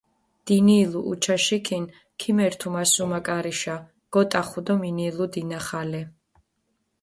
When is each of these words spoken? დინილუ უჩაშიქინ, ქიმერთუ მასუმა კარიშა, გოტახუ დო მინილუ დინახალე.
დინილუ 0.45 0.99
უჩაშიქინ, 1.11 1.83
ქიმერთუ 2.19 2.67
მასუმა 2.73 3.19
კარიშა, 3.27 3.75
გოტახუ 4.13 4.59
დო 4.65 4.73
მინილუ 4.81 5.25
დინახალე. 5.33 6.03